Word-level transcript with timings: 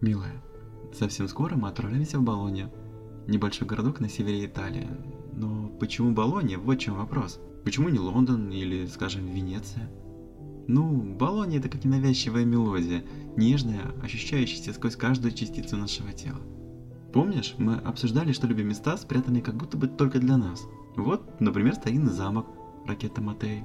Милая, 0.00 0.42
совсем 0.94 1.28
скоро 1.28 1.56
мы 1.56 1.68
отправляемся 1.68 2.18
в 2.18 2.22
Болонью. 2.22 2.70
Небольшой 3.26 3.68
городок 3.68 4.00
на 4.00 4.08
севере 4.08 4.46
Италии. 4.46 4.88
Но 5.34 5.68
почему 5.78 6.12
Болонья? 6.12 6.56
Вот 6.56 6.78
в 6.78 6.80
чем 6.80 6.94
вопрос. 6.94 7.38
Почему 7.64 7.90
не 7.90 7.98
Лондон 7.98 8.50
или, 8.50 8.86
скажем, 8.86 9.26
Венеция? 9.26 9.90
Ну, 10.68 11.02
Болонья 11.16 11.58
это 11.58 11.68
как 11.68 11.84
ненавязчивая 11.84 12.46
мелодия, 12.46 13.04
нежная, 13.36 13.92
ощущающаяся 14.02 14.72
сквозь 14.72 14.96
каждую 14.96 15.34
частицу 15.34 15.76
нашего 15.76 16.12
тела. 16.12 16.40
Помнишь, 17.12 17.54
мы 17.58 17.74
обсуждали, 17.74 18.32
что 18.32 18.46
любим 18.46 18.68
места, 18.68 18.96
спрятанные 18.96 19.42
как 19.42 19.56
будто 19.56 19.76
бы 19.76 19.86
только 19.86 20.18
для 20.18 20.38
нас. 20.38 20.62
Вот, 20.96 21.40
например, 21.40 21.74
старинный 21.74 22.12
замок, 22.12 22.46
ракета 22.86 23.20
Матей, 23.20 23.64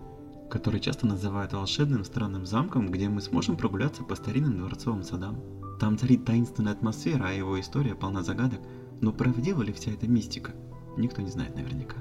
который 0.50 0.80
часто 0.80 1.08
называют 1.08 1.54
волшебным 1.54 2.04
странным 2.04 2.46
замком, 2.46 2.92
где 2.92 3.10
мы 3.10 3.22
сможем 3.22 3.58
прогуляться 3.58 4.04
по 4.04 4.16
старинным 4.16 4.58
дворцовым 4.58 5.04
садам. 5.04 5.40
Там 5.80 5.98
царит 5.98 6.26
таинственная 6.26 6.74
атмосфера, 6.74 7.26
а 7.28 7.34
его 7.34 7.60
история 7.60 7.96
полна 7.96 8.24
загадок, 8.24 8.60
но 9.02 9.12
правдива 9.12 9.62
ли 9.62 9.74
вся 9.74 9.92
эта 9.92 10.08
мистика, 10.08 10.54
никто 10.98 11.22
не 11.22 11.30
знает 11.30 11.56
наверняка. 11.56 11.98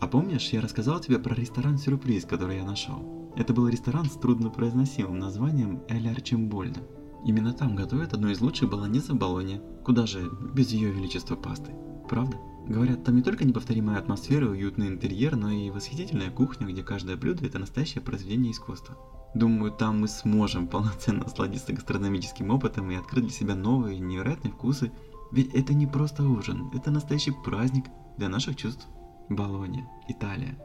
А 0.00 0.06
помнишь, 0.06 0.48
я 0.50 0.60
рассказал 0.60 0.98
тебе 1.00 1.18
про 1.18 1.34
ресторан-сюрприз, 1.34 2.24
который 2.24 2.56
я 2.56 2.64
нашел? 2.64 3.32
Это 3.36 3.52
был 3.52 3.68
ресторан 3.68 4.06
с 4.06 4.14
труднопроизносимым 4.14 5.18
названием 5.18 5.82
Эль 5.88 6.08
Арчимбольда. 6.08 6.80
Именно 7.24 7.52
там 7.52 7.76
готовят 7.76 8.14
одну 8.14 8.30
из 8.30 8.40
лучших 8.40 8.70
баланесов 8.70 9.18
Болония. 9.18 9.60
Куда 9.84 10.06
же 10.06 10.30
без 10.54 10.70
ее 10.70 10.90
величества 10.90 11.36
пасты, 11.36 11.72
правда? 12.10 12.36
Говорят, 12.66 13.04
там 13.04 13.16
не 13.16 13.22
только 13.22 13.44
неповторимая 13.44 13.98
атмосфера 13.98 14.46
уютный 14.48 14.88
интерьер, 14.88 15.36
но 15.36 15.50
и 15.50 15.70
восхитительная 15.70 16.30
кухня, 16.30 16.66
где 16.66 16.82
каждое 16.82 17.16
блюдо 17.16 17.46
это 17.46 17.58
настоящее 17.58 18.02
произведение 18.02 18.52
искусства. 18.52 18.96
Думаю, 19.34 19.70
там 19.70 20.00
мы 20.00 20.08
сможем 20.08 20.66
полноценно 20.66 21.22
насладиться 21.22 21.72
гастрономическим 21.72 22.50
опытом 22.50 22.90
и 22.90 22.96
открыть 22.96 23.26
для 23.26 23.32
себя 23.32 23.54
новые, 23.54 24.00
невероятные 24.00 24.52
вкусы. 24.52 24.92
Ведь 25.30 25.54
это 25.54 25.72
не 25.72 25.86
просто 25.86 26.24
ужин, 26.24 26.68
это 26.74 26.90
настоящий 26.90 27.32
праздник 27.44 27.86
для 28.18 28.28
наших 28.28 28.56
чувств. 28.56 28.88
Болония, 29.28 29.88
Италия. 30.08 30.58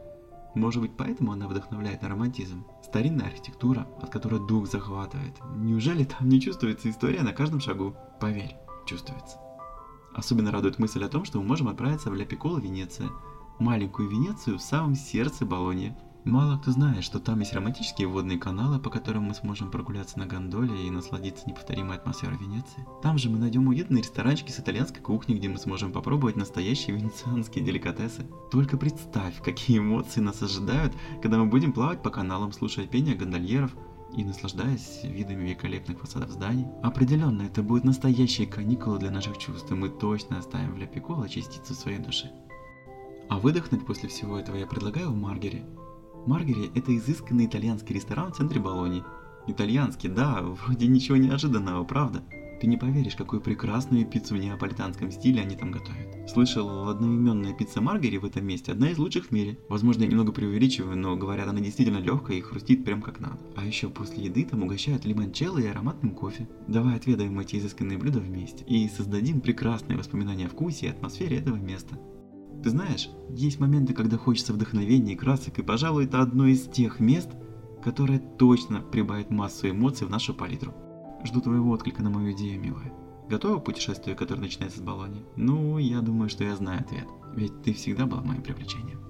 Может 0.56 0.82
быть, 0.82 0.96
поэтому 0.96 1.30
она 1.30 1.46
вдохновляет 1.46 2.02
на 2.02 2.08
романтизм. 2.08 2.64
Старинная 2.82 3.26
архитектура, 3.26 3.86
от 4.02 4.10
которой 4.10 4.44
дух 4.44 4.68
захватывает. 4.68 5.36
Неужели 5.54 6.02
там 6.02 6.28
не 6.28 6.40
чувствуется 6.40 6.90
история 6.90 7.22
на 7.22 7.32
каждом 7.32 7.60
шагу? 7.60 7.94
Поверь, 8.20 8.56
чувствуется. 8.86 9.38
Особенно 10.16 10.50
радует 10.50 10.78
мысль 10.78 11.04
о 11.04 11.10
том, 11.10 11.26
что 11.26 11.38
мы 11.38 11.44
можем 11.44 11.68
отправиться 11.68 12.10
в 12.10 12.14
Ля 12.14 12.24
Пикколо, 12.24 12.58
Венеция. 12.58 13.10
Маленькую 13.58 14.08
Венецию 14.08 14.56
в 14.56 14.62
самом 14.62 14.94
сердце 14.94 15.44
Болоньи. 15.44 15.94
Мало 16.24 16.56
кто 16.56 16.70
знает, 16.70 17.04
что 17.04 17.20
там 17.20 17.40
есть 17.40 17.52
романтические 17.52 18.08
водные 18.08 18.38
каналы, 18.38 18.78
по 18.78 18.88
которым 18.88 19.24
мы 19.24 19.34
сможем 19.34 19.70
прогуляться 19.70 20.18
на 20.18 20.24
гондоле 20.24 20.86
и 20.86 20.90
насладиться 20.90 21.46
неповторимой 21.46 21.98
атмосферой 21.98 22.38
Венеции. 22.38 22.86
Там 23.02 23.18
же 23.18 23.28
мы 23.28 23.38
найдем 23.38 23.68
уютные 23.68 24.02
ресторанчики 24.02 24.50
с 24.50 24.58
итальянской 24.58 25.02
кухней, 25.02 25.36
где 25.36 25.50
мы 25.50 25.58
сможем 25.58 25.92
попробовать 25.92 26.36
настоящие 26.36 26.96
венецианские 26.96 27.62
деликатесы. 27.62 28.26
Только 28.50 28.78
представь, 28.78 29.42
какие 29.42 29.78
эмоции 29.78 30.20
нас 30.20 30.42
ожидают, 30.42 30.94
когда 31.20 31.36
мы 31.36 31.44
будем 31.44 31.74
плавать 31.74 32.02
по 32.02 32.08
каналам, 32.08 32.52
слушая 32.52 32.86
пение 32.86 33.14
гондольеров, 33.14 33.76
и 34.16 34.24
наслаждаясь 34.24 35.00
видами 35.04 35.44
великолепных 35.44 36.00
фасадов 36.00 36.30
зданий. 36.30 36.66
Определенно, 36.82 37.42
это 37.42 37.62
будут 37.62 37.84
настоящие 37.84 38.46
каникулы 38.46 38.98
для 38.98 39.10
наших 39.10 39.38
чувств, 39.38 39.70
и 39.70 39.74
мы 39.74 39.88
точно 39.90 40.38
оставим 40.38 40.74
в 40.74 40.78
Ля 40.78 40.86
Пикколо 40.86 41.28
частицу 41.28 41.74
своей 41.74 41.98
души. 41.98 42.30
А 43.28 43.38
выдохнуть 43.38 43.84
после 43.84 44.08
всего 44.08 44.38
этого 44.38 44.56
я 44.56 44.66
предлагаю 44.66 45.10
в 45.10 45.16
Маргере. 45.16 45.64
Маргери– 46.26 46.70
это 46.74 46.96
изысканный 46.96 47.46
итальянский 47.46 47.94
ресторан 47.94 48.32
в 48.32 48.36
центре 48.36 48.60
Болонии. 48.60 49.04
Итальянский, 49.46 50.08
да, 50.08 50.40
вроде 50.42 50.88
ничего 50.88 51.16
неожиданного, 51.16 51.84
правда? 51.84 52.22
Ты 52.60 52.66
не 52.66 52.76
поверишь, 52.78 53.16
какую 53.16 53.42
прекрасную 53.42 54.06
пиццу 54.06 54.34
в 54.34 54.38
неаполитанском 54.38 55.10
стиле 55.10 55.42
они 55.42 55.56
там 55.56 55.70
готовят. 55.70 56.30
Слышал, 56.30 56.88
одноименная 56.88 57.52
пицца 57.52 57.80
Маргери 57.80 58.16
в 58.16 58.24
этом 58.24 58.46
месте 58.46 58.72
одна 58.72 58.90
из 58.90 58.98
лучших 58.98 59.26
в 59.26 59.30
мире. 59.30 59.58
Возможно, 59.68 60.02
я 60.02 60.08
немного 60.08 60.32
преувеличиваю, 60.32 60.96
но 60.96 61.16
говорят, 61.16 61.48
она 61.48 61.60
действительно 61.60 61.98
легкая 61.98 62.38
и 62.38 62.40
хрустит 62.40 62.84
прям 62.84 63.02
как 63.02 63.20
надо. 63.20 63.38
А 63.56 63.64
еще 63.64 63.88
после 63.88 64.24
еды 64.24 64.44
там 64.44 64.62
угощают 64.62 65.04
лимончелло 65.04 65.58
и 65.58 65.66
ароматным 65.66 66.14
кофе. 66.14 66.48
Давай 66.66 66.96
отведаем 66.96 67.38
эти 67.38 67.56
изысканные 67.56 67.98
блюда 67.98 68.20
вместе 68.20 68.64
и 68.64 68.88
создадим 68.88 69.40
прекрасные 69.40 69.98
воспоминания 69.98 70.46
о 70.46 70.48
вкусе 70.48 70.86
и 70.86 70.90
атмосфере 70.90 71.38
этого 71.38 71.56
места. 71.56 71.98
Ты 72.62 72.70
знаешь, 72.70 73.10
есть 73.30 73.60
моменты, 73.60 73.92
когда 73.92 74.16
хочется 74.16 74.52
вдохновения 74.52 75.12
и 75.12 75.16
красок, 75.16 75.58
и, 75.58 75.62
пожалуй, 75.62 76.06
это 76.06 76.20
одно 76.20 76.46
из 76.46 76.62
тех 76.62 77.00
мест, 77.00 77.28
которое 77.84 78.18
точно 78.18 78.80
прибавит 78.80 79.30
массу 79.30 79.70
эмоций 79.70 80.06
в 80.06 80.10
нашу 80.10 80.34
палитру. 80.34 80.74
Жду 81.26 81.40
твоего 81.40 81.72
отклика 81.72 82.04
на 82.04 82.10
мою 82.10 82.30
идею, 82.32 82.60
милая. 82.60 82.92
Готова 83.28 83.58
к 83.58 83.64
путешествию, 83.64 84.16
которое 84.16 84.42
начинается 84.42 84.78
с 84.78 84.82
Болони? 84.82 85.24
Ну, 85.34 85.76
я 85.78 86.00
думаю, 86.00 86.28
что 86.28 86.44
я 86.44 86.54
знаю 86.54 86.80
ответ. 86.80 87.08
Ведь 87.34 87.62
ты 87.62 87.72
всегда 87.72 88.06
была 88.06 88.22
моим 88.22 88.42
привлечением. 88.42 89.00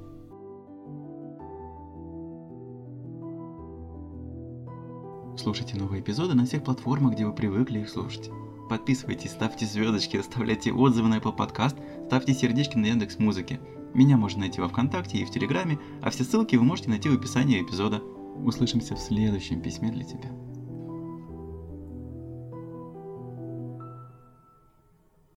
Слушайте 5.37 5.77
новые 5.77 6.01
эпизоды 6.01 6.35
на 6.35 6.47
всех 6.47 6.65
платформах, 6.65 7.13
где 7.13 7.27
вы 7.27 7.35
привыкли 7.35 7.81
их 7.81 7.91
слушать. 7.91 8.31
Подписывайтесь, 8.71 9.33
ставьте 9.33 9.67
звездочки, 9.67 10.17
оставляйте 10.17 10.73
отзывы 10.73 11.09
на 11.09 11.19
Apple 11.19 11.37
Podcast, 11.37 11.77
ставьте 12.07 12.33
сердечки 12.33 12.79
на 12.79 12.87
Яндекс 12.87 13.19
Музыке. 13.19 13.61
Меня 13.93 14.17
можно 14.17 14.41
найти 14.41 14.63
во 14.63 14.69
Вконтакте 14.69 15.19
и 15.19 15.27
в 15.27 15.31
Телеграме, 15.31 15.79
а 16.03 16.09
все 16.09 16.25
ссылки 16.25 16.57
вы 16.57 16.65
можете 16.65 16.89
найти 16.89 17.11
в 17.11 17.15
описании 17.15 17.63
эпизода. 17.63 18.03
Услышимся 18.43 18.97
в 18.97 19.01
следующем 19.01 19.61
письме 19.61 19.93
для 19.93 20.05
тебя. 20.05 20.31